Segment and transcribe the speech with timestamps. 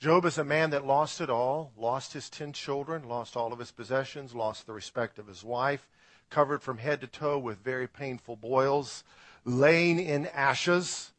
[0.00, 3.58] Job is a man that lost it all, lost his ten children, lost all of
[3.58, 5.88] his possessions, lost the respect of his wife,
[6.30, 9.02] covered from head to toe with very painful boils,
[9.44, 11.10] laying in ashes,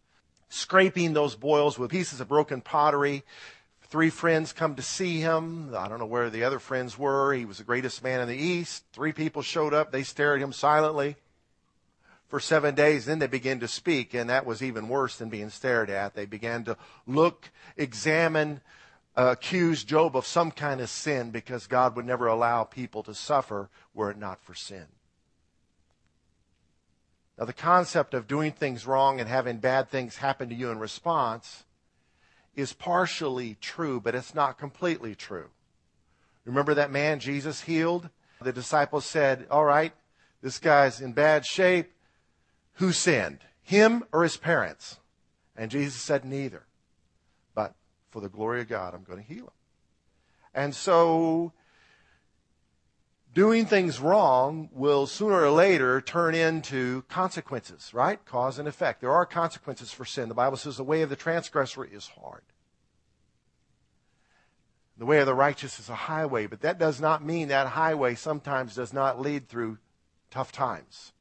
[0.47, 3.23] scraping those boils with pieces of broken pottery.
[3.81, 5.75] Three friends come to see him.
[5.75, 7.33] I don't know where the other friends were.
[7.33, 8.85] He was the greatest man in the East.
[8.93, 9.91] Three people showed up.
[9.91, 11.17] They stared at him silently
[12.29, 13.05] for seven days.
[13.05, 16.13] Then they began to speak, and that was even worse than being stared at.
[16.13, 18.61] They began to look, examine,
[19.17, 23.13] uh, accuse Job of some kind of sin because God would never allow people to
[23.13, 24.85] suffer were it not for sin.
[27.37, 30.79] Now, the concept of doing things wrong and having bad things happen to you in
[30.79, 31.63] response
[32.55, 35.49] is partially true, but it's not completely true.
[36.43, 38.09] Remember that man Jesus healed?
[38.41, 39.93] The disciples said, All right,
[40.41, 41.91] this guy's in bad shape.
[42.79, 43.39] Who sinned?
[43.61, 44.99] Him or his parents?
[45.53, 46.65] And Jesus said, Neither.
[47.53, 47.75] But
[48.09, 49.51] for the glory of God, I'm going to heal him.
[50.53, 51.51] And so,
[53.33, 58.23] doing things wrong will sooner or later turn into consequences, right?
[58.23, 59.01] Cause and effect.
[59.01, 60.29] There are consequences for sin.
[60.29, 62.43] The Bible says the way of the transgressor is hard.
[64.97, 68.15] The way of the righteous is a highway, but that does not mean that highway
[68.15, 69.79] sometimes does not lead through
[70.31, 71.11] tough times.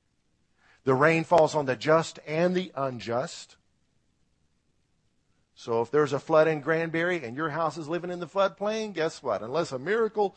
[0.88, 3.56] The rain falls on the just and the unjust.
[5.54, 8.94] So if there's a flood in Granbury and your house is living in the floodplain,
[8.94, 9.42] guess what?
[9.42, 10.34] Unless a miracle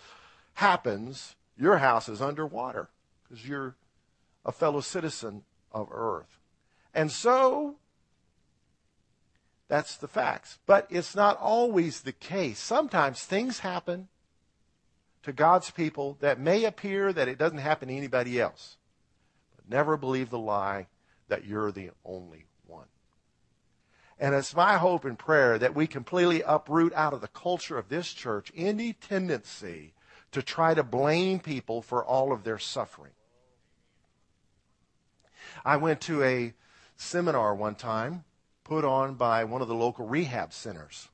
[0.55, 2.89] happens, your house is underwater
[3.23, 3.77] because you're
[4.43, 6.41] a fellow citizen of earth.
[6.93, 7.77] And so
[9.69, 10.59] that's the facts.
[10.65, 12.59] But it's not always the case.
[12.59, 14.09] Sometimes things happen
[15.23, 18.75] to God's people that may appear that it doesn't happen to anybody else.
[19.67, 20.87] Never believe the lie
[21.27, 22.87] that you're the only one.
[24.19, 27.89] And it's my hope and prayer that we completely uproot out of the culture of
[27.89, 29.93] this church any tendency
[30.31, 33.13] to try to blame people for all of their suffering.
[35.65, 36.53] I went to a
[36.95, 38.23] seminar one time
[38.63, 41.09] put on by one of the local rehab centers.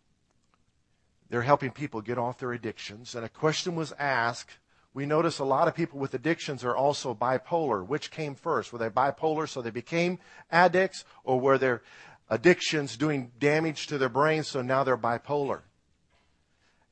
[1.30, 4.58] They're helping people get off their addictions, and a question was asked
[4.98, 7.86] we notice a lot of people with addictions are also bipolar.
[7.86, 8.74] Which came first?
[8.74, 10.18] Were they bipolar so they became
[10.52, 11.84] addicts, or were their
[12.32, 15.62] addictions doing damage to their brains so now they're bipolar?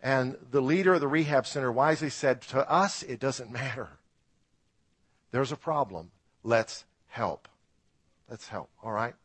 [0.03, 3.89] And the leader of the rehab center wisely said, To us, it doesn't matter.
[5.31, 6.11] There's a problem.
[6.44, 7.47] Let's help.
[8.29, 9.15] Let's help, all right?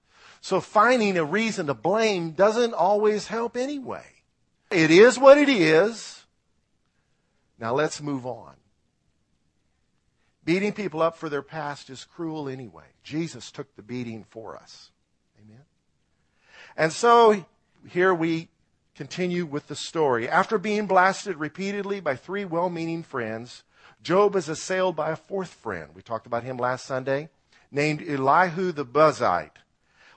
[0.40, 4.06] So finding a reason to blame doesn't always help anyway.
[4.70, 6.24] It is what it is.
[7.58, 8.54] Now let's move on.
[10.50, 12.86] Beating people up for their past is cruel anyway.
[13.04, 14.90] Jesus took the beating for us.
[15.40, 15.62] Amen.
[16.76, 17.46] And so
[17.88, 18.48] here we
[18.96, 20.28] continue with the story.
[20.28, 23.62] After being blasted repeatedly by three well meaning friends,
[24.02, 25.90] Job is assailed by a fourth friend.
[25.94, 27.28] We talked about him last Sunday,
[27.70, 29.58] named Elihu the Buzzite.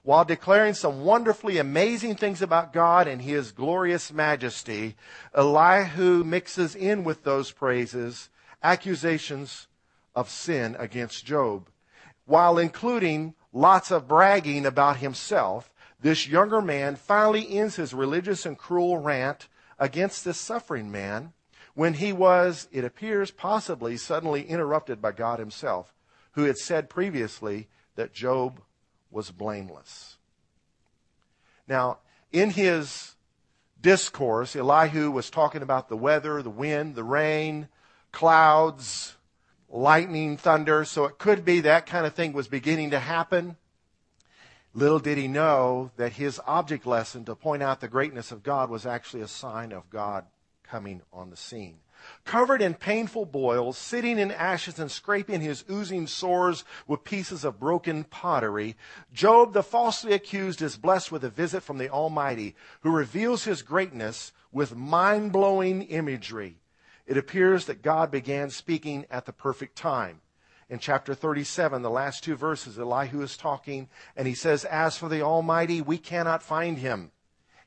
[0.02, 4.96] While declaring some wonderfully amazing things about God and his glorious majesty,
[5.36, 8.32] Elihu mixes in with those praises
[8.64, 9.68] accusations
[10.16, 11.70] of sin against Job.
[12.26, 18.58] While including lots of bragging about himself, this younger man finally ends his religious and
[18.58, 19.48] cruel rant
[19.80, 21.34] against this suffering man
[21.76, 25.94] when he was, it appears, possibly suddenly interrupted by God himself,
[26.34, 28.62] who had said previously that Job
[29.10, 30.18] was blameless.
[31.68, 32.00] Now,
[32.32, 33.16] in his
[33.82, 37.70] discourse, Elihu was talking about the weather, the wind, the rain,
[38.12, 39.16] clouds,
[39.74, 40.86] lightning, thunder.
[40.86, 43.58] So it could be that kind of thing was beginning to happen.
[44.74, 48.70] Little did he know that his object lesson to point out the greatness of God
[48.70, 50.26] was actually a sign of God
[50.64, 51.78] coming on the scene.
[52.26, 57.60] Covered in painful boils, sitting in ashes and scraping his oozing sores with pieces of
[57.60, 58.76] broken pottery,
[59.14, 63.62] Job, the falsely accused, is blessed with a visit from the Almighty, who reveals his
[63.62, 66.58] greatness with mind blowing imagery
[67.06, 70.22] it appears that God began speaking at the perfect time.
[70.70, 75.10] In chapter 37, the last two verses, Elihu is talking, and he says, As for
[75.10, 77.12] the Almighty, we cannot find him.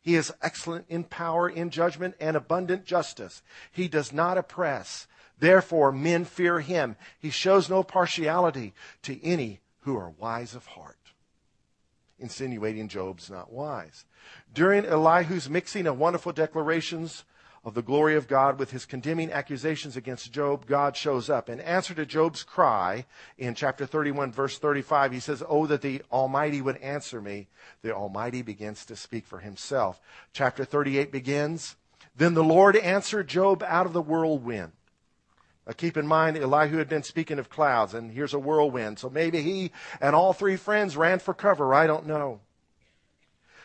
[0.01, 3.43] He is excellent in power, in judgment, and abundant justice.
[3.71, 5.07] He does not oppress.
[5.39, 6.97] Therefore, men fear him.
[7.19, 8.73] He shows no partiality
[9.03, 10.97] to any who are wise of heart.
[12.19, 14.05] Insinuating Job's not wise.
[14.53, 17.25] During Elihu's mixing of wonderful declarations
[17.67, 21.51] of the glory of God with his condemning accusations against Job, God shows up.
[21.51, 26.01] In answer to Job's cry in chapter 31, verse 35, he says, Oh, that the
[26.13, 27.49] Almighty would answer me.
[27.83, 30.01] The Almighty begins to speak for himself.
[30.33, 31.75] Chapter 38 begins,
[32.15, 34.71] Then the Lord answered Job out of the whirlwind.
[35.67, 39.01] Now keep in mind, Elihu had been speaking of clouds, and here's a whirlwind.
[39.01, 41.75] So maybe he and all three friends ran for cover.
[41.75, 42.39] I don't know.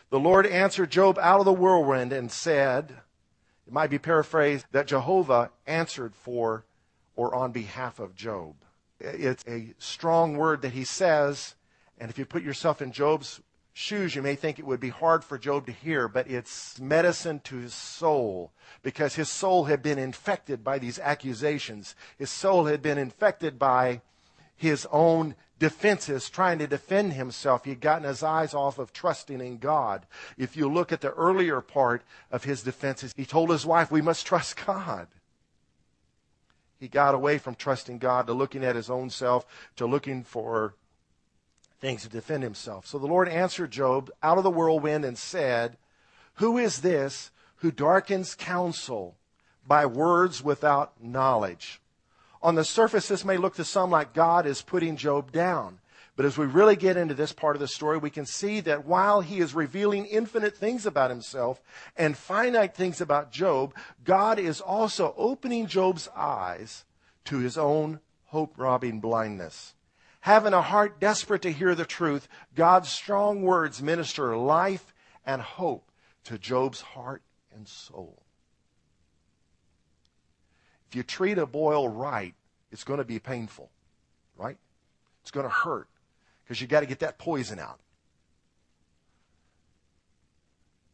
[0.09, 3.00] The Lord answered Job out of the whirlwind and said,
[3.71, 6.65] it might be paraphrased, that Jehovah answered for
[7.15, 8.56] or on behalf of Job.
[9.00, 11.56] It's a strong word that he says,
[11.97, 13.39] and if you put yourself in Job's
[13.71, 17.39] shoes, you may think it would be hard for Job to hear, but it's medicine
[17.45, 18.51] to his soul
[18.83, 21.95] because his soul had been infected by these accusations.
[22.18, 24.01] His soul had been infected by
[24.57, 27.65] his own defenses, trying to defend himself.
[27.65, 30.07] He'd gotten his eyes off of trusting in God.
[30.35, 34.01] If you look at the earlier part of his defenses, he told his wife, We
[34.01, 35.07] must trust God.
[36.79, 40.73] He got away from trusting God to looking at his own self, to looking for
[41.79, 42.87] things to defend himself.
[42.87, 45.77] So the Lord answered Job out of the whirlwind and said,
[46.35, 49.15] Who is this who darkens counsel
[49.67, 51.81] by words without knowledge?
[52.43, 55.79] On the surface, this may look to some like God is putting Job down.
[56.15, 58.85] But as we really get into this part of the story, we can see that
[58.85, 61.61] while he is revealing infinite things about himself
[61.95, 63.73] and finite things about Job,
[64.03, 66.83] God is also opening Job's eyes
[67.25, 69.73] to his own hope robbing blindness
[70.21, 74.94] having a heart desperate to hear the truth, God's strong words minister life
[75.25, 75.91] and hope
[76.23, 77.21] to Job's heart
[77.53, 78.20] and soul.
[80.91, 82.33] If you treat a boil right,
[82.69, 83.69] it's going to be painful,
[84.38, 84.57] right?
[85.21, 85.88] It's going to hurt
[86.43, 87.79] because you got to get that poison out.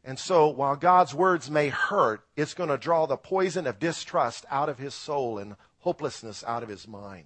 [0.03, 4.45] And so, while God's words may hurt, it's going to draw the poison of distrust
[4.51, 7.25] out of his soul and hopelessness out of his mind.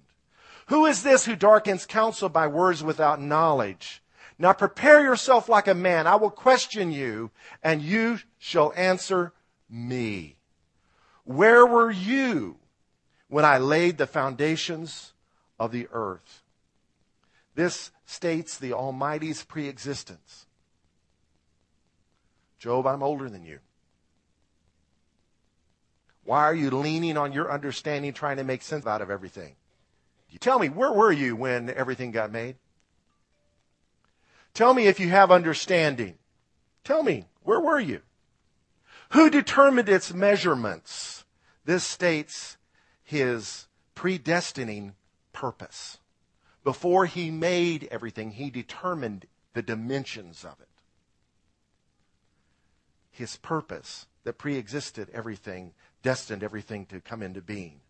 [0.68, 4.02] Who is this who darkens counsel by words without knowledge?
[4.38, 6.06] Now prepare yourself like a man.
[6.06, 7.32] I will question you,
[7.62, 9.34] and you shall answer
[9.68, 10.36] me.
[11.24, 12.56] Where were you
[13.32, 15.14] when I laid the foundations
[15.58, 16.42] of the earth?
[17.54, 20.44] This states the Almighty's preexistence.
[22.58, 23.60] Job, I'm older than you.
[26.24, 29.54] Why are you leaning on your understanding, trying to make sense out of everything?
[30.38, 32.56] Tell me, where were you when everything got made?
[34.52, 36.18] Tell me if you have understanding.
[36.84, 38.02] Tell me, where were you?
[39.12, 41.24] Who determined its measurements?
[41.64, 42.58] This states
[43.12, 44.94] his predestining
[45.34, 45.98] purpose.
[46.64, 50.68] Before he made everything, he determined the dimensions of it.
[53.10, 57.80] His purpose that preexisted everything, destined everything to come into being.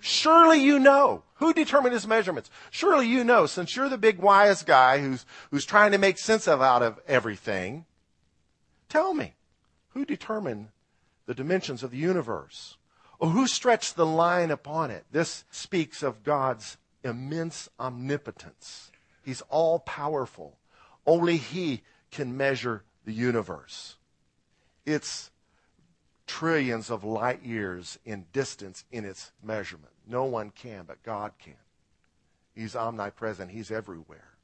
[0.00, 1.22] Surely you know.
[1.34, 2.50] Who determined his measurements?
[2.72, 6.48] Surely you know, since you're the big wise guy who's, who's trying to make sense
[6.48, 7.84] of out of everything.
[8.88, 9.34] Tell me,
[9.90, 10.70] who determined
[11.26, 12.76] the dimensions of the universe?
[13.18, 15.04] Or who stretched the line upon it?
[15.12, 18.90] This speaks of God's immense omnipotence.
[19.22, 20.58] He's all powerful.
[21.06, 23.96] Only He can measure the universe.
[24.86, 25.30] It's
[26.26, 29.92] trillions of light years in distance in its measurement.
[30.06, 31.54] No one can, but God can.
[32.54, 33.50] He's omnipresent.
[33.50, 34.34] He's everywhere.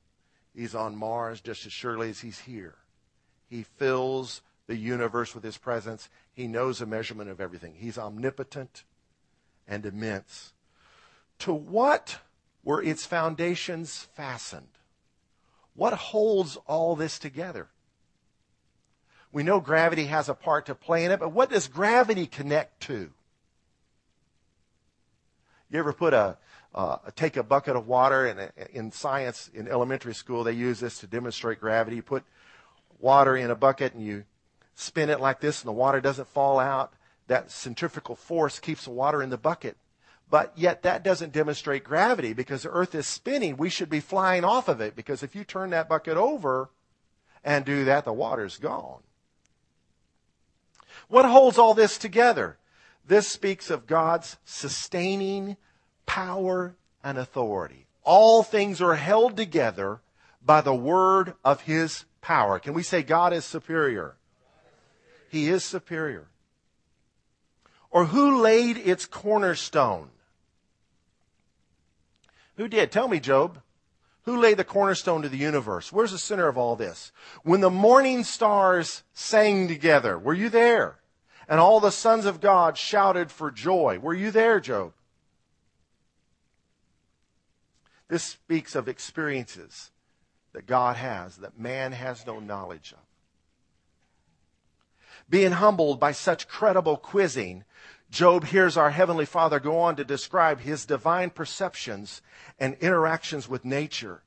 [0.55, 2.75] He's on Mars just as surely as he's here.
[3.49, 6.08] He fills the universe with his presence.
[6.32, 7.75] He knows the measurement of everything.
[7.75, 8.84] He's omnipotent
[9.67, 10.53] and immense.
[11.41, 12.19] To what
[12.62, 14.69] were its foundations fastened?
[15.74, 17.67] What holds all this together?
[19.32, 22.79] We know gravity has a part to play in it, but what does gravity connect
[22.82, 23.10] to?
[25.69, 26.39] You ever put a,
[26.77, 31.00] uh, take a bucket of water and in science in elementary school they use this
[31.00, 31.96] to demonstrate gravity.
[31.96, 32.22] You put
[33.00, 34.27] water in a bucket and you
[34.81, 36.93] spin it like this and the water doesn't fall out.
[37.27, 39.77] That centrifugal force keeps the water in the bucket.
[40.31, 43.56] But yet that doesn't demonstrate gravity because the earth is spinning.
[43.56, 46.70] We should be flying off of it because if you turn that bucket over
[47.44, 49.01] and do that, the water's gone.
[51.08, 52.58] What holds all this together?
[53.06, 55.56] This speaks of God's sustaining
[56.06, 57.87] power and authority.
[58.05, 60.01] All things are held together
[60.44, 62.58] by the word of his power.
[62.58, 64.17] Can we say God is superior?
[65.31, 66.27] He is superior.
[67.91, 70.10] Or who laid its cornerstone?
[72.56, 72.93] Who did?
[72.93, 73.60] Tell me, Job.
[74.25, 75.91] Who laid the cornerstone to the universe?
[75.91, 77.10] Where's the center of all this?
[77.43, 81.01] When the morning stars sang together, were you there?
[81.51, 83.99] and all the sons of God shouted for joy.
[84.01, 84.93] Were you there, Job?
[88.06, 89.91] This speaks of experiences
[90.53, 93.05] that God has that man has no knowledge of.
[95.31, 97.65] Being humbled by such credible quizzing,
[98.10, 102.20] Job hears our Heavenly Father go on to describe his divine perceptions
[102.58, 104.22] and interactions with nature.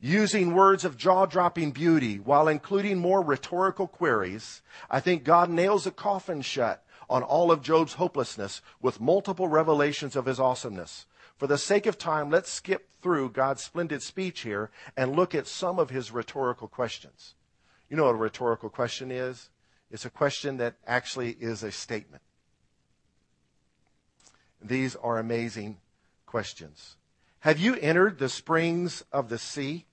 [0.00, 4.60] Using words of jaw dropping beauty while including more rhetorical queries,
[4.90, 10.16] I think God nails a coffin shut on all of Job's hopelessness with multiple revelations
[10.16, 11.06] of his awesomeness.
[11.36, 15.46] For the sake of time, let's skip through God's splendid speech here and look at
[15.46, 17.34] some of his rhetorical questions.
[17.88, 19.50] You know what a rhetorical question is?
[19.90, 22.22] It's a question that actually is a statement.
[24.60, 25.78] These are amazing
[26.26, 26.96] questions.
[27.40, 29.86] Have you entered the springs of the sea?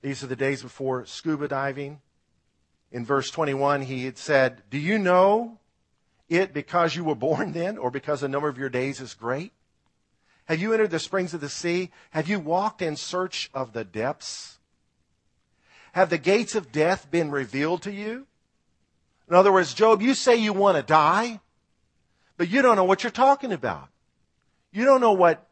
[0.00, 2.00] These are the days before scuba diving.
[2.90, 5.58] In verse 21, he had said, Do you know
[6.28, 9.52] it because you were born then or because the number of your days is great?
[10.46, 11.90] Have you entered the springs of the sea?
[12.10, 14.57] Have you walked in search of the depths?
[15.92, 18.26] Have the gates of death been revealed to you?
[19.28, 21.40] In other words, Job, you say you want to die,
[22.36, 23.88] but you don't know what you're talking about.
[24.72, 25.46] You don't know what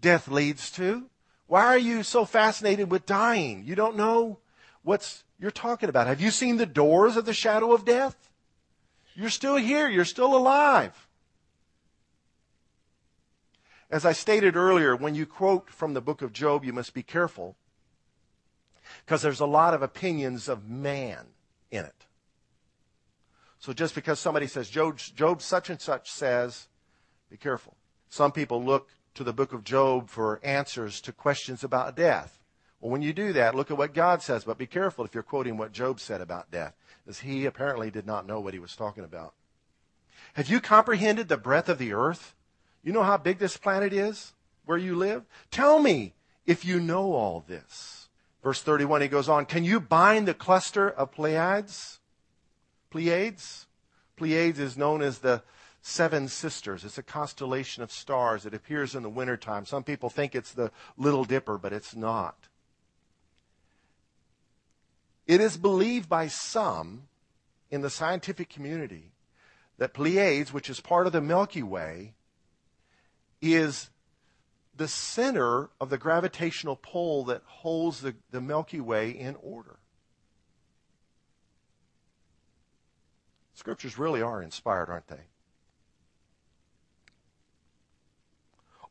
[0.00, 1.06] death leads to.
[1.46, 3.64] Why are you so fascinated with dying?
[3.64, 4.38] You don't know
[4.82, 6.06] what's you're talking about.
[6.06, 8.30] Have you seen the doors of the shadow of death?
[9.14, 9.88] You're still here.
[9.88, 11.06] You're still alive.
[13.90, 17.02] As I stated earlier, when you quote from the book of Job, you must be
[17.02, 17.56] careful
[19.04, 21.26] because there's a lot of opinions of man
[21.70, 22.06] in it.
[23.58, 26.68] So just because somebody says Job, Job such and such says,
[27.30, 27.76] be careful.
[28.08, 32.38] Some people look to the book of Job for answers to questions about death.
[32.80, 35.22] Well, when you do that, look at what God says, but be careful if you're
[35.22, 36.74] quoting what Job said about death,
[37.08, 39.32] as he apparently did not know what he was talking about.
[40.34, 42.34] Have you comprehended the breadth of the earth?
[42.82, 44.34] You know how big this planet is
[44.66, 45.24] where you live?
[45.50, 46.14] Tell me
[46.44, 48.05] if you know all this.
[48.46, 51.98] Verse 31, he goes on, Can you bind the cluster of Pleiades?
[52.90, 53.66] Pleiades?
[54.16, 55.42] Pleiades is known as the
[55.82, 56.84] seven sisters.
[56.84, 58.46] It's a constellation of stars.
[58.46, 59.66] It appears in the wintertime.
[59.66, 62.46] Some people think it's the Little Dipper, but it's not.
[65.26, 67.08] It is believed by some
[67.68, 69.10] in the scientific community
[69.78, 72.14] that Pleiades, which is part of the Milky Way,
[73.42, 73.90] is
[74.76, 79.76] the center of the gravitational pull that holds the, the Milky Way in order.
[83.54, 85.24] Scriptures really are inspired, aren't they?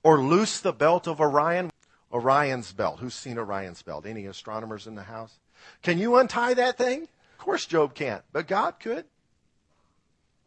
[0.02, 1.72] Or loose the belt of Orion.
[2.12, 3.00] Orion's belt.
[3.00, 4.06] Who's seen Orion's belt?
[4.06, 5.38] Any astronomers in the house?
[5.82, 7.04] Can you untie that thing?
[7.04, 9.06] Of course, Job can't, but God could.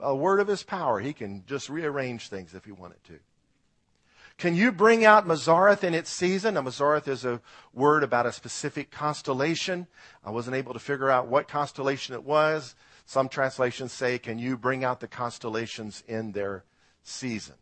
[0.00, 3.18] A word of his power, he can just rearrange things if he wanted to.
[4.38, 6.54] Can you bring out Mazzaroth in its season?
[6.54, 7.40] Now, Mazzaroth is a
[7.74, 9.88] word about a specific constellation.
[10.24, 12.76] I wasn't able to figure out what constellation it was.
[13.04, 16.64] Some translations say, Can you bring out the constellations in their
[17.02, 17.56] season?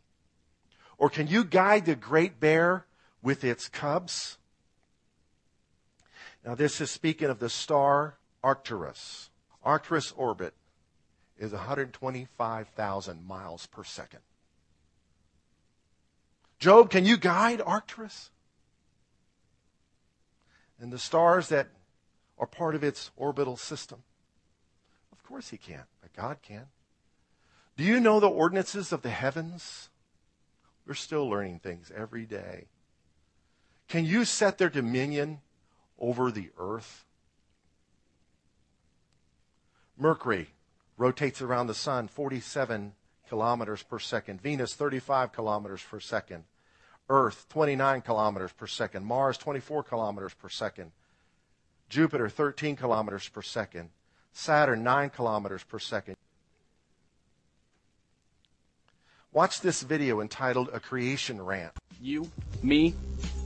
[0.99, 2.85] Or can you guide the great bear
[3.23, 4.37] with its cubs?
[6.45, 9.31] Now, this is speaking of the star Arcturus.
[9.63, 10.53] Arcturus orbit
[11.39, 14.21] is 125,000 miles per second.
[16.59, 18.31] Job, can you guide Arcturus?
[20.79, 21.67] And the stars that
[22.37, 24.03] are part of its orbital system?
[25.11, 26.67] Of course he can, but God can.
[27.75, 29.89] Do you know the ordinances of the heavens?
[30.85, 32.65] We're still learning things every day.
[33.87, 35.39] Can you set their dominion
[35.99, 37.05] over the earth?
[39.97, 40.49] Mercury
[40.97, 42.93] rotates around the sun 47
[43.27, 44.41] kilometers per second.
[44.41, 46.43] Venus 35 kilometers per second.
[47.09, 49.05] Earth 29 kilometers per second.
[49.05, 50.91] Mars 24 kilometers per second.
[51.89, 53.89] Jupiter 13 kilometers per second.
[54.33, 56.15] Saturn 9 kilometers per second.
[59.31, 61.73] Watch this video entitled A Creation Rant.
[62.01, 62.29] You,
[62.63, 62.93] me,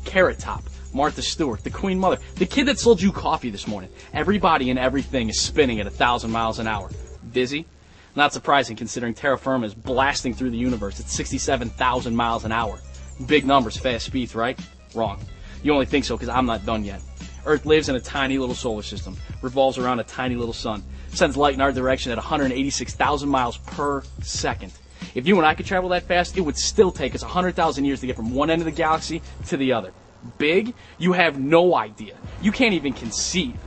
[0.05, 3.89] Carrot Top, Martha Stewart, the Queen Mother, the kid that sold you coffee this morning.
[4.13, 6.89] Everybody and everything is spinning at a thousand miles an hour.
[7.33, 7.65] Busy?
[8.15, 12.79] Not surprising considering terra firma is blasting through the universe at 67,000 miles an hour.
[13.25, 14.59] Big numbers, fast speeds, right?
[14.93, 15.23] Wrong.
[15.63, 17.01] You only think so because I'm not done yet.
[17.45, 21.37] Earth lives in a tiny little solar system, revolves around a tiny little sun, sends
[21.37, 24.73] light in our direction at 186,000 miles per second.
[25.15, 28.01] If you and I could travel that fast, it would still take us 100,000 years
[28.01, 29.91] to get from one end of the galaxy to the other.
[30.37, 30.73] Big?
[30.99, 32.15] You have no idea.
[32.41, 33.57] You can't even conceive.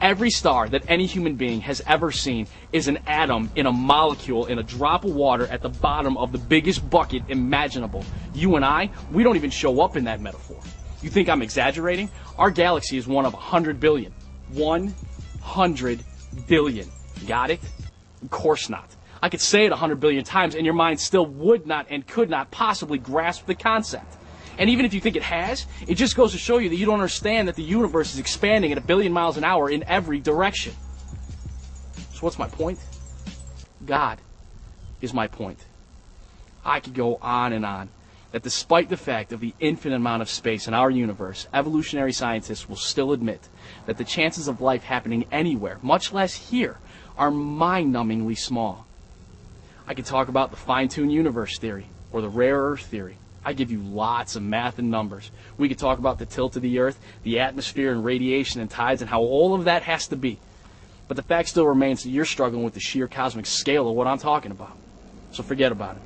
[0.00, 4.46] Every star that any human being has ever seen is an atom in a molecule
[4.46, 8.04] in a drop of water at the bottom of the biggest bucket imaginable.
[8.34, 10.58] You and I, we don't even show up in that metaphor.
[11.02, 12.10] You think I'm exaggerating?
[12.38, 14.12] Our galaxy is one of 100 billion.
[14.52, 16.04] 100
[16.46, 16.88] billion.
[17.26, 17.60] Got it?
[18.22, 18.88] Of course not.
[19.22, 22.28] I could say it hundred billion times and your mind still would not and could
[22.28, 24.16] not possibly grasp the concept.
[24.58, 26.86] And even if you think it has, it just goes to show you that you
[26.86, 30.20] don't understand that the universe is expanding at a billion miles an hour in every
[30.20, 30.74] direction.
[32.12, 32.78] So what's my point?
[33.84, 34.18] God
[35.00, 35.58] is my point.
[36.64, 37.88] I could go on and on.
[38.32, 42.68] That despite the fact of the infinite amount of space in our universe, evolutionary scientists
[42.68, 43.48] will still admit
[43.86, 46.78] that the chances of life happening anywhere, much less here,
[47.16, 48.86] are mind numbingly small.
[49.86, 53.18] I could talk about the fine tuned universe theory or the rare earth theory.
[53.44, 55.30] I give you lots of math and numbers.
[55.58, 59.02] We could talk about the tilt of the earth, the atmosphere and radiation and tides,
[59.02, 60.38] and how all of that has to be.
[61.06, 64.06] But the fact still remains that you're struggling with the sheer cosmic scale of what
[64.06, 64.76] I'm talking about.
[65.32, 66.02] So forget about it.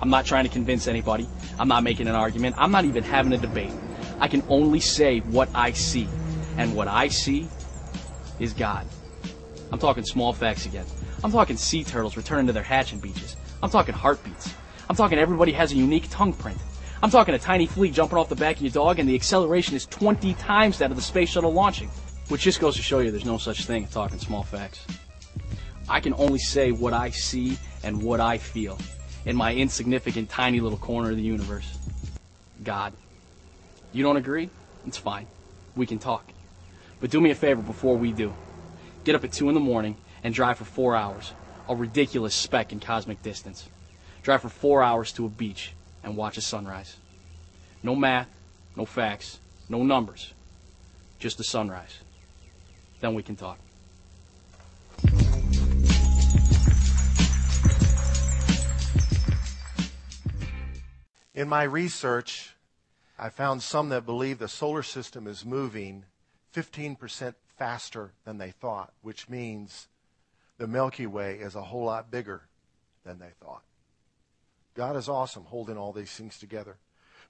[0.00, 1.28] I'm not trying to convince anybody.
[1.58, 2.54] I'm not making an argument.
[2.58, 3.72] I'm not even having a debate.
[4.18, 6.08] I can only say what I see.
[6.56, 7.48] And what I see
[8.38, 8.86] is God.
[9.70, 10.86] I'm talking small facts again.
[11.22, 13.36] I'm talking sea turtles returning to their hatching beaches.
[13.62, 14.54] I'm talking heartbeats.
[14.90, 16.58] I'm talking everybody has a unique tongue print.
[17.00, 19.76] I'm talking a tiny flea jumping off the back of your dog and the acceleration
[19.76, 21.88] is 20 times that of the space shuttle launching.
[22.26, 24.84] Which just goes to show you there's no such thing as talking small facts.
[25.88, 28.78] I can only say what I see and what I feel
[29.26, 31.78] in my insignificant tiny little corner of the universe.
[32.64, 32.92] God.
[33.92, 34.50] You don't agree?
[34.88, 35.28] It's fine.
[35.76, 36.24] We can talk.
[37.00, 38.34] But do me a favor before we do.
[39.04, 41.32] Get up at 2 in the morning and drive for four hours.
[41.68, 43.68] A ridiculous speck in cosmic distance.
[44.22, 45.72] Drive for four hours to a beach
[46.02, 46.96] and watch a sunrise.
[47.82, 48.28] No math,
[48.76, 50.34] no facts, no numbers.
[51.18, 52.00] Just the sunrise.
[53.00, 53.58] Then we can talk.
[61.34, 62.54] In my research,
[63.18, 66.04] I found some that believe the solar system is moving
[66.54, 69.88] 15% faster than they thought, which means
[70.58, 72.42] the Milky Way is a whole lot bigger
[73.04, 73.62] than they thought.
[74.74, 76.76] God is awesome holding all these things together.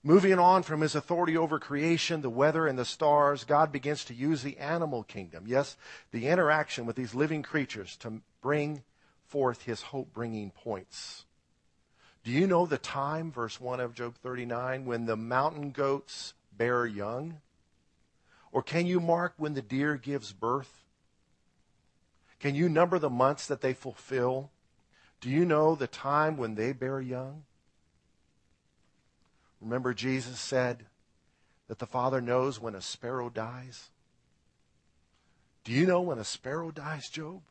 [0.03, 4.14] Moving on from his authority over creation, the weather, and the stars, God begins to
[4.14, 5.77] use the animal kingdom, yes,
[6.11, 8.83] the interaction with these living creatures to bring
[9.27, 11.27] forth his hope bringing points.
[12.25, 16.87] Do you know the time, verse 1 of Job 39, when the mountain goats bear
[16.87, 17.41] young?
[18.53, 20.85] Or can you mark when the deer gives birth?
[22.38, 24.51] Can you number the months that they fulfill?
[25.21, 27.45] Do you know the time when they bear young?
[29.61, 30.87] Remember, Jesus said
[31.69, 33.91] that the Father knows when a sparrow dies?
[35.65, 37.43] Do you know when a sparrow dies, Job?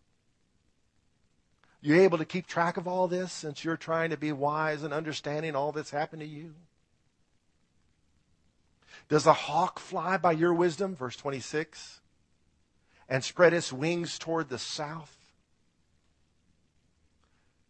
[1.82, 4.94] You able to keep track of all this since you're trying to be wise and
[4.94, 6.56] understanding all that's happened to you?
[9.08, 10.96] Does a hawk fly by your wisdom?
[10.96, 12.02] Verse 26.
[13.08, 15.16] And spread its wings toward the south,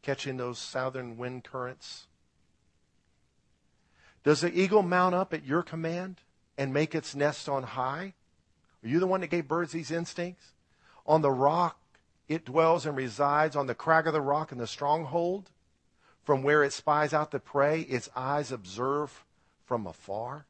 [0.02, 2.08] catching those southern wind currents.
[4.24, 6.22] Does the eagle mount up at your command
[6.58, 8.14] and make its nest on high?
[8.84, 10.54] Are you the one that gave birds these instincts?
[11.06, 11.80] On the rock
[12.28, 15.50] it dwells and resides, on the crag of the rock in the stronghold.
[16.24, 19.26] From where it spies out the prey, its eyes observe
[19.66, 20.46] from afar.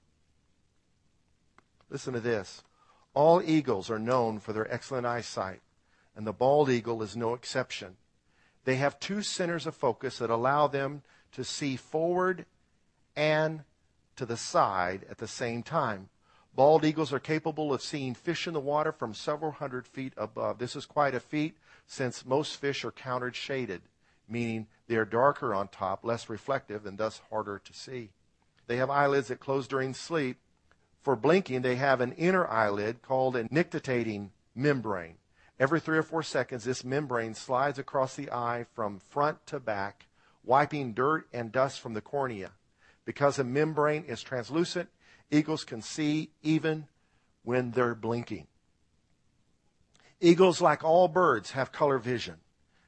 [1.89, 2.63] Listen to this.
[3.13, 5.61] All eagles are known for their excellent eyesight,
[6.15, 7.95] and the bald eagle is no exception.
[8.65, 11.01] They have two centers of focus that allow them
[11.33, 12.45] to see forward
[13.15, 13.63] and
[14.15, 16.09] to the side at the same time.
[16.55, 20.57] Bald eagles are capable of seeing fish in the water from several hundred feet above.
[20.57, 21.55] This is quite a feat
[21.87, 23.79] since most fish are countershaded,
[24.27, 28.09] meaning they are darker on top, less reflective, and thus harder to see.
[28.67, 30.37] They have eyelids that close during sleep,
[31.01, 35.15] for blinking, they have an inner eyelid called a nictitating membrane.
[35.59, 40.07] Every three or four seconds, this membrane slides across the eye from front to back,
[40.43, 42.51] wiping dirt and dust from the cornea.
[43.03, 44.89] Because the membrane is translucent,
[45.29, 46.87] eagles can see even
[47.43, 48.47] when they're blinking.
[50.21, 52.35] Eagles, like all birds, have color vision.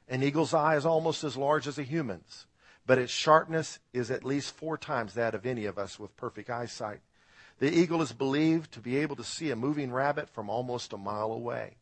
[0.08, 2.46] An eagle's eye is almost as large as a human's,
[2.86, 6.50] but its sharpness is at least four times that of any of us with perfect
[6.50, 7.00] eyesight.
[7.58, 10.98] The eagle is believed to be able to see a moving rabbit from almost a
[10.98, 11.76] mile away.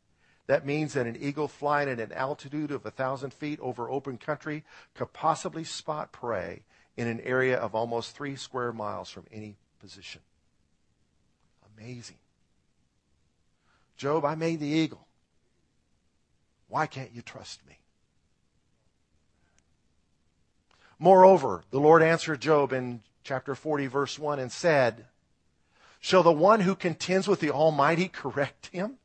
[0.51, 4.19] That means that an eagle flying at an altitude of a thousand feet over open
[4.19, 4.65] country
[4.97, 6.65] could possibly spot prey
[6.97, 10.23] in an area of almost three square miles from any position.
[11.79, 12.17] Amazing.
[13.97, 15.07] Job, I made the eagle.
[16.67, 17.79] Why can't you trust me?
[20.99, 25.07] Moreover, the Lord answered Job in chapter 40, verse 1, and said,
[26.01, 28.97] Shall the one who contends with the Almighty correct him?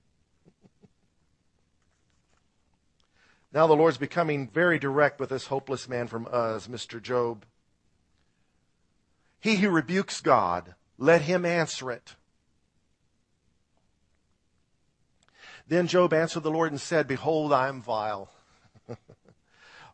[3.55, 7.01] Now the Lord's becoming very direct with this hopeless man from Uz, Mr.
[7.01, 7.45] Job.
[9.39, 12.15] He who rebukes God, let him answer it.
[15.69, 18.29] Then Job answered the Lord and said, Behold, I am vile.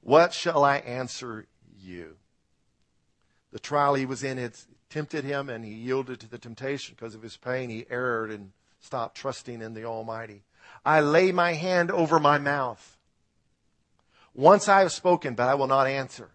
[0.02, 1.45] what shall I answer
[1.80, 2.15] you?
[3.52, 4.56] The trial he was in had
[4.89, 7.69] tempted him, and he yielded to the temptation because of his pain.
[7.69, 10.45] He erred and stopped trusting in the Almighty.
[10.84, 12.97] I lay my hand over my mouth.
[14.34, 16.30] Once I have spoken, but I will not answer.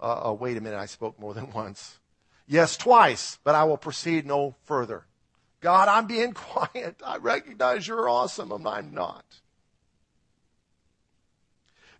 [0.00, 1.98] Uh, oh, wait a minute, I spoke more than once.
[2.46, 5.06] Yes, twice, but I will proceed no further.
[5.60, 7.00] God, I'm being quiet.
[7.06, 9.24] I recognize you're awesome, and I'm not.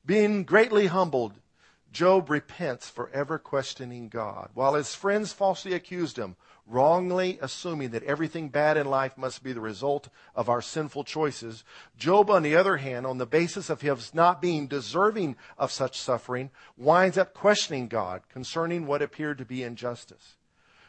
[0.04, 1.34] Being greatly humbled,
[1.92, 4.48] Job repents for ever questioning God.
[4.54, 6.36] While his friends falsely accused him,
[6.72, 11.64] wrongly assuming that everything bad in life must be the result of our sinful choices,
[11.96, 16.00] Job, on the other hand, on the basis of his not being deserving of such
[16.00, 20.36] suffering, winds up questioning God concerning what appeared to be injustice.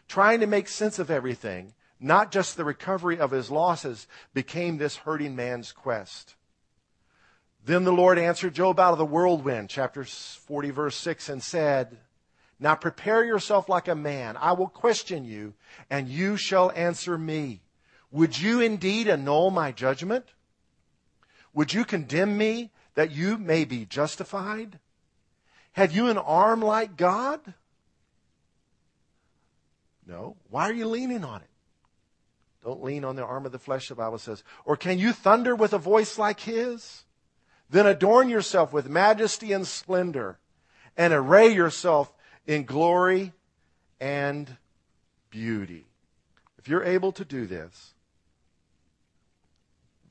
[0.07, 4.97] Trying to make sense of everything, not just the recovery of his losses, became this
[4.97, 6.35] hurting man's quest.
[7.65, 11.97] Then the Lord answered Job out of the whirlwind, chapter 40, verse 6, and said,
[12.59, 14.37] Now prepare yourself like a man.
[14.37, 15.53] I will question you,
[15.89, 17.61] and you shall answer me.
[18.11, 20.25] Would you indeed annul my judgment?
[21.53, 24.79] Would you condemn me that you may be justified?
[25.73, 27.53] Have you an arm like God?
[30.05, 30.37] No.
[30.49, 31.47] Why are you leaning on it?
[32.63, 34.43] Don't lean on the arm of the flesh, the Bible says.
[34.63, 37.03] Or can you thunder with a voice like his?
[37.69, 40.37] Then adorn yourself with majesty and splendor
[40.95, 42.13] and array yourself
[42.45, 43.33] in glory
[43.99, 44.57] and
[45.29, 45.85] beauty.
[46.57, 47.93] If you're able to do this,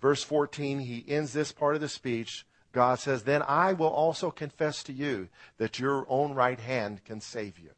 [0.01, 2.47] verse 14, he ends this part of the speech.
[2.73, 7.21] God says, Then I will also confess to you that your own right hand can
[7.21, 7.71] save you.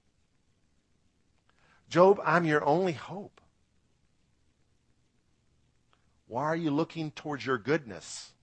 [1.89, 3.41] Job, I'm your only hope.
[6.27, 8.34] Why are you looking towards your goodness?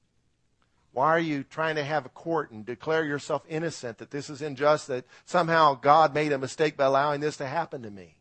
[0.94, 4.42] Why are you trying to have a court and declare yourself innocent that this is
[4.42, 8.16] unjust, that somehow God made a mistake by allowing this to happen to me?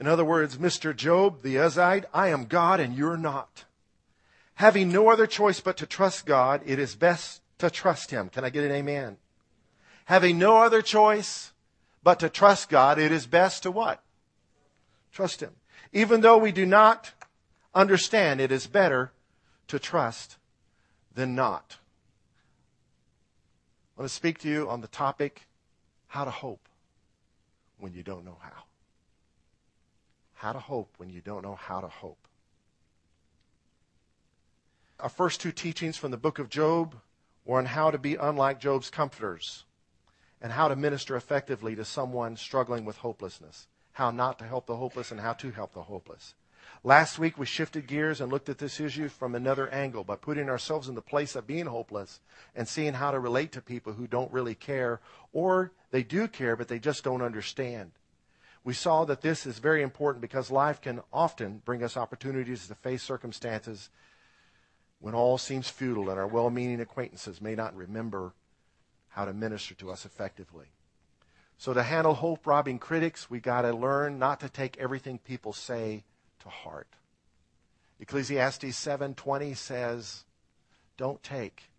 [0.00, 0.94] In other words, Mr.
[0.94, 3.64] Job, the Uzite, I am God and you're not.
[4.54, 8.28] Having no other choice but to trust God, it is best to trust Him.
[8.28, 9.16] Can I get an amen?
[10.06, 11.52] Having no other choice
[12.02, 14.02] but to trust God, it is best to what?
[15.12, 15.52] Trust Him.
[15.92, 17.12] Even though we do not
[17.72, 19.12] understand, it is better
[19.68, 20.38] to trust
[21.14, 21.78] than not.
[23.96, 25.46] I want to speak to you on the topic
[26.08, 26.68] how to hope
[27.78, 28.64] when you don't know how.
[30.34, 32.18] How to hope when you don't know how to hope.
[35.00, 36.96] Our first two teachings from the book of Job
[37.44, 39.64] were on how to be unlike Job's comforters
[40.40, 44.76] and how to minister effectively to someone struggling with hopelessness, how not to help the
[44.76, 46.34] hopeless and how to help the hopeless.
[46.86, 50.50] Last week we shifted gears and looked at this issue from another angle by putting
[50.50, 52.20] ourselves in the place of being hopeless
[52.54, 55.00] and seeing how to relate to people who don't really care
[55.32, 57.92] or they do care but they just don't understand.
[58.64, 62.74] We saw that this is very important because life can often bring us opportunities to
[62.74, 63.88] face circumstances
[65.00, 68.34] when all seems futile and our well meaning acquaintances may not remember
[69.08, 70.66] how to minister to us effectively.
[71.56, 75.54] So to handle hope robbing critics, we got to learn not to take everything people
[75.54, 76.04] say
[76.44, 76.88] to heart.
[77.98, 80.24] Ecclesiastes 7:20 says,
[80.96, 81.70] "Don't take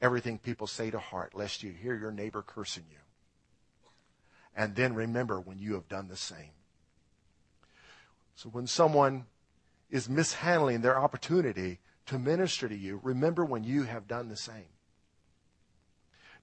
[0.00, 2.98] everything people say to heart, lest you hear your neighbor cursing you.
[4.54, 6.52] And then remember when you have done the same."
[8.36, 9.26] So when someone
[9.90, 14.68] is mishandling their opportunity to minister to you, remember when you have done the same.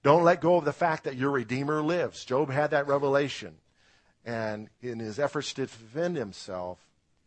[0.02, 2.24] Don't let go of the fact that your Redeemer lives.
[2.24, 3.60] Job had that revelation.
[4.24, 6.78] And in his efforts to defend himself,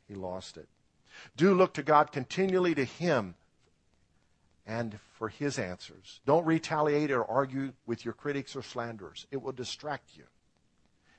[0.08, 0.68] he lost it.
[1.36, 3.36] Do look to God continually to Him
[4.66, 6.20] and for His answers.
[6.26, 9.28] Don't retaliate or argue with your critics or slanderers.
[9.32, 10.26] It will distract you,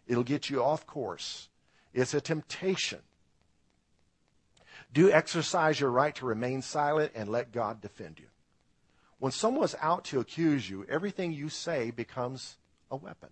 [0.07, 1.49] it'll get you off course.
[1.95, 3.01] It's a temptation.
[4.93, 8.27] Do exercise your right to remain silent and let God defend you.
[9.19, 12.59] When someone's out to accuse you, everything you say becomes
[12.91, 13.31] a weapon.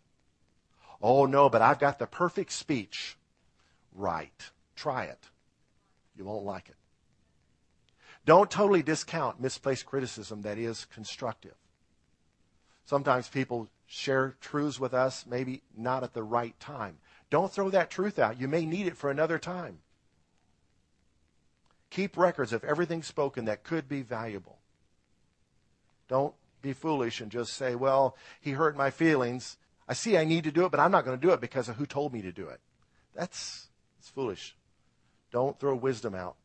[1.03, 3.19] Oh, no, but I've got the perfect speech.
[3.95, 4.51] Right.
[4.75, 5.29] Try it.
[6.17, 6.77] You won't like it.
[8.27, 11.55] Don't totally discount misplaced criticism that is constructive.
[12.87, 16.99] Sometimes people share truths with us, maybe not at the right time.
[17.31, 18.41] Don't throw that truth out.
[18.41, 19.79] You may need it for another time.
[21.91, 24.59] Keep records of everything spoken that could be valuable.
[26.09, 29.57] Don't be foolish and just say, well, he hurt my feelings.
[29.87, 31.69] I see I need to do it, but I'm not going to do it because
[31.69, 32.61] of who told me to do it.
[33.15, 34.57] That's, that's foolish.
[35.35, 36.37] Don't throw wisdom out.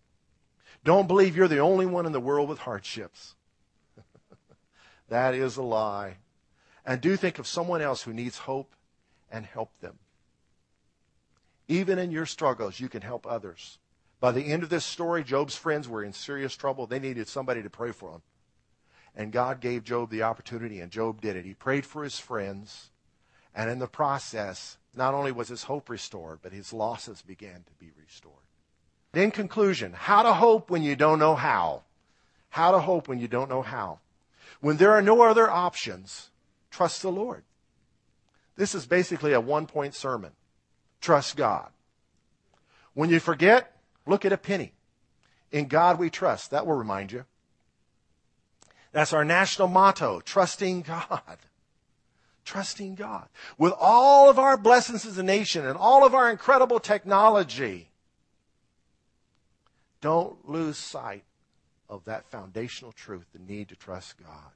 [0.84, 3.36] Don't believe you're the only one in the world with hardships.
[5.10, 6.18] that is a lie.
[6.84, 8.74] And do think of someone else who needs hope
[9.32, 10.00] and help them.
[11.68, 13.78] Even in your struggles, you can help others.
[14.20, 16.88] By the end of this story, Job's friends were in serious trouble.
[16.88, 18.22] They needed somebody to pray for them.
[19.16, 21.46] And God gave Job the opportunity, and Job did it.
[21.46, 22.90] He prayed for his friends,
[23.54, 27.74] and in the process, not only was his hope restored, but his losses began to
[27.78, 28.49] be restored.
[29.14, 31.84] In conclusion, how to hope when you don't know how.
[32.50, 34.00] How to hope when you don't know how.
[34.62, 36.30] When there are no other options,
[36.70, 37.44] trust the Lord.
[38.56, 40.32] This is basically a one point sermon.
[41.02, 41.70] Trust God.
[42.94, 44.74] When you forget, look at a penny.
[45.52, 46.52] In God we trust.
[46.52, 47.26] That will remind you.
[48.92, 51.38] That's our national motto, trusting God.
[52.44, 53.28] Trusting God.
[53.58, 57.89] With all of our blessings as a nation and all of our incredible technology,
[60.02, 61.24] don't lose sight
[61.90, 64.52] of that foundational truth, the need to trust God.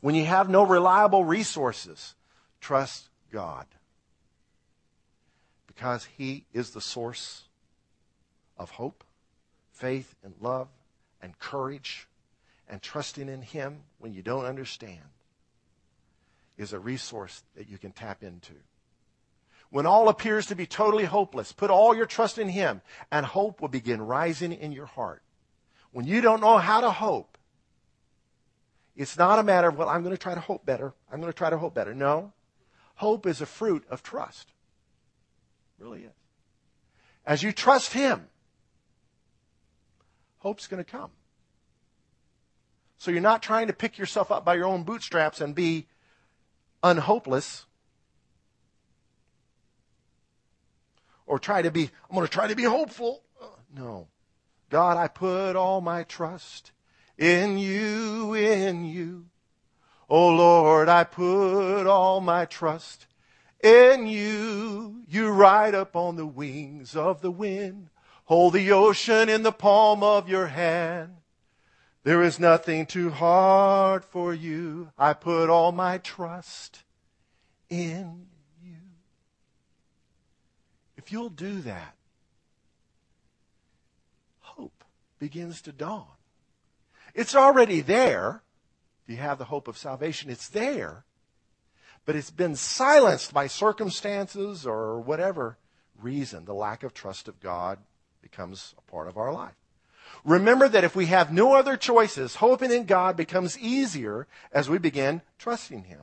[0.00, 2.14] When you have no reliable resources,
[2.60, 3.66] trust God.
[5.66, 7.44] Because He is the source
[8.58, 9.04] of hope,
[9.72, 10.68] faith, and love,
[11.22, 12.06] and courage
[12.68, 15.00] and trusting in Him when you don't understand
[16.58, 18.54] is a resource that you can tap into.
[19.72, 23.62] When all appears to be totally hopeless, put all your trust in Him, and hope
[23.62, 25.22] will begin rising in your heart.
[25.92, 27.38] When you don't know how to hope,
[28.94, 30.92] it's not a matter of, well, I'm going to try to hope better.
[31.10, 31.94] I'm going to try to hope better.
[31.94, 32.34] No.
[32.96, 34.52] Hope is a fruit of trust.
[35.80, 36.12] It really is.
[37.24, 38.26] As you trust Him,
[40.40, 41.12] hope's going to come.
[42.98, 45.86] So you're not trying to pick yourself up by your own bootstraps and be
[46.82, 47.64] unhopeless.
[51.26, 53.22] Or try to be, I'm going to try to be hopeful.
[53.40, 54.08] Uh, no.
[54.70, 56.72] God, I put all my trust
[57.18, 59.26] in you, in you.
[60.08, 63.06] Oh Lord, I put all my trust
[63.62, 65.04] in you.
[65.08, 67.88] You ride up on the wings of the wind.
[68.24, 71.16] Hold the ocean in the palm of your hand.
[72.04, 74.90] There is nothing too hard for you.
[74.98, 76.82] I put all my trust
[77.70, 78.26] in
[81.12, 81.94] you'll do that,
[84.40, 84.84] hope
[85.18, 86.06] begins to dawn.
[87.14, 88.42] It's already there.
[89.04, 91.04] If you have the hope of salvation, it's there.
[92.04, 95.58] But it's been silenced by circumstances or whatever
[96.00, 96.44] reason.
[96.46, 97.78] The lack of trust of God
[98.22, 99.54] becomes a part of our life.
[100.24, 104.78] Remember that if we have no other choices, hoping in God becomes easier as we
[104.78, 106.02] begin trusting Him.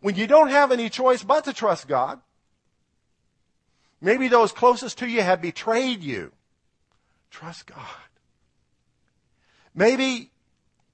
[0.00, 2.20] When you don't have any choice but to trust God,
[4.00, 6.32] maybe those closest to you have betrayed you.
[7.30, 7.78] Trust God.
[9.74, 10.30] Maybe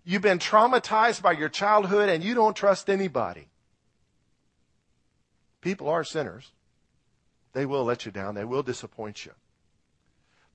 [0.05, 3.49] you've been traumatized by your childhood and you don't trust anybody.
[5.61, 6.51] People are sinners.
[7.55, 8.35] They will let you down.
[8.35, 9.33] They will disappoint you.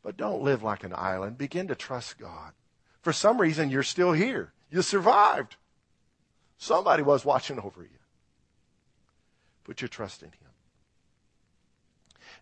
[0.04, 1.38] But don't live like an island.
[1.38, 2.52] Begin to trust God.
[3.02, 4.54] For some reason, you're still here.
[4.70, 5.56] You survived.
[6.58, 8.00] Somebody was watching over you.
[9.64, 10.49] Put your trust in Him.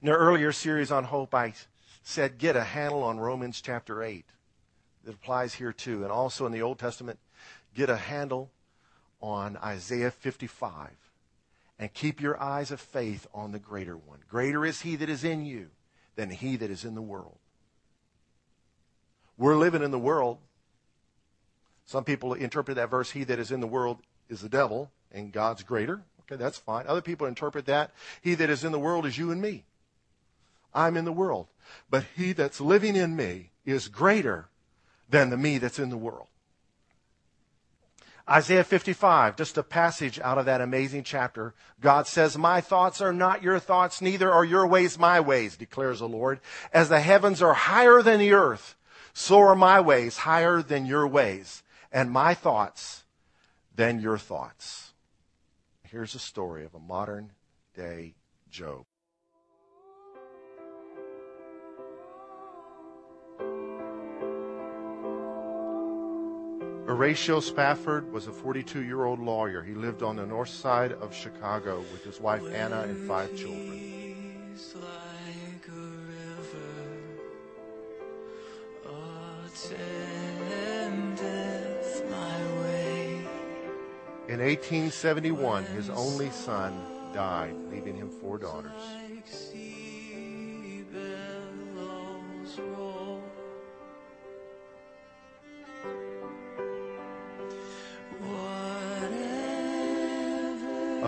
[0.01, 1.53] In the earlier series on hope, I
[2.03, 4.25] said get a handle on Romans chapter 8.
[5.05, 6.03] It applies here too.
[6.03, 7.17] And also in the Old Testament,
[7.73, 8.51] get a handle
[9.21, 10.91] on Isaiah 55.
[11.79, 14.19] And keep your eyes of faith on the greater one.
[14.29, 15.69] Greater is he that is in you
[16.15, 17.37] than he that is in the world.
[19.37, 20.37] We're living in the world.
[21.85, 25.31] Some people interpret that verse, he that is in the world is the devil, and
[25.31, 26.01] God's greater.
[26.21, 26.85] Okay, that's fine.
[26.87, 29.63] Other people interpret that, he that is in the world is you and me.
[30.77, 31.47] I'm in the world.
[31.89, 34.49] But he that's living in me is greater
[35.09, 36.27] than the me that's in the world.
[38.29, 41.53] Isaiah 55, just a passage out of that amazing chapter.
[41.79, 45.99] God says, My thoughts are not your thoughts, neither are your ways my ways, declares
[45.99, 46.41] the Lord.
[46.73, 48.75] As the heavens are higher than the earth,
[49.13, 53.05] so are my ways higher than your ways, and my thoughts
[53.73, 54.91] than your thoughts.
[55.83, 57.31] Here's a story of a modern
[57.73, 58.15] day
[58.49, 58.85] Job.
[66.87, 69.61] Horatio Spafford was a 42 year old lawyer.
[69.61, 73.73] He lived on the north side of Chicago with his wife Anna and five children.
[84.29, 86.81] In 1871, his only son
[87.13, 89.06] died, leaving him four daughters.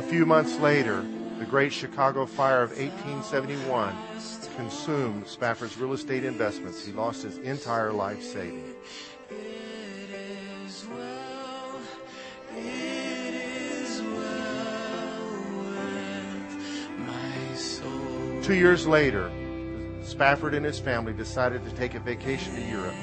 [0.10, 1.06] Few months later,
[1.38, 3.96] the Great Chicago Fire of 1871
[4.56, 6.84] consumed Spafford's real estate investments.
[6.84, 8.76] He lost his entire life savings.
[18.44, 19.30] Two years later,
[20.02, 22.96] Spafford and his family decided to take a vacation to Europe.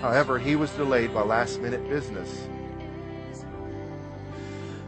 [0.00, 2.46] However, he was delayed by last minute business.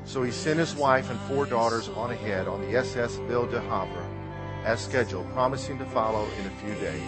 [0.06, 3.60] So he sent his wife and four daughters on ahead on the SS Ville de
[3.60, 4.06] Havre
[4.64, 7.02] as scheduled, promising to follow in a few days.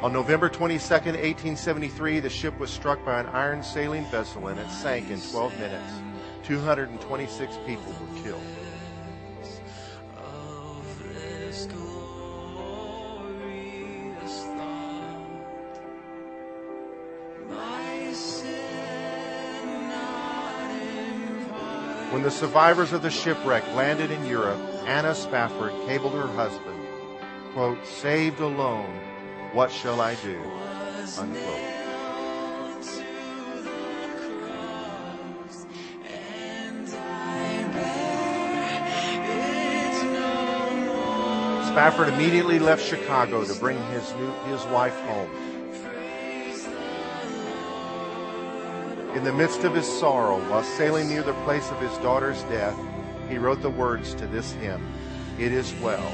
[0.00, 4.70] On November 22, 1873, the ship was struck by an iron sailing vessel and it
[4.70, 5.92] sank in 12 minutes.
[6.44, 8.40] 226 people were killed.
[22.18, 26.84] When the survivors of the shipwreck landed in Europe, Anna Spafford cabled her husband,
[27.52, 28.92] quote, saved alone,
[29.52, 30.36] what shall I do?
[31.16, 31.78] Unquote.
[41.68, 45.30] Spafford immediately left Chicago to bring his new, his wife home.
[49.18, 52.78] In the midst of his sorrow, while sailing near the place of his daughter's death,
[53.28, 54.80] he wrote the words to this hymn,
[55.40, 56.12] It is well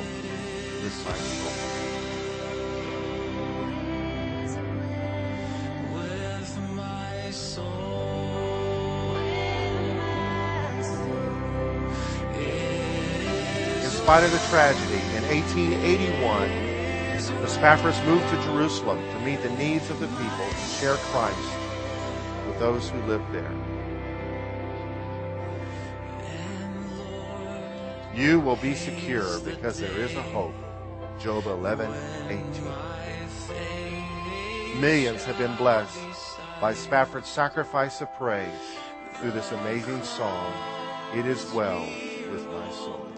[0.83, 1.51] with my soul.
[13.85, 16.49] In spite of the tragedy, in 1881,
[17.43, 21.64] the Spaffords moved to Jerusalem to meet the needs of the people and share Christ
[22.55, 23.53] with those who live there.
[28.15, 30.55] You will be secure because there is a hope.
[31.21, 31.93] Job 11,
[32.29, 32.49] 18.
[34.81, 35.99] Millions have been blessed
[36.61, 38.49] by Spafford's sacrifice of praise
[39.15, 40.53] through this amazing song,
[41.15, 41.87] It Is Well
[42.31, 43.14] With My Soul.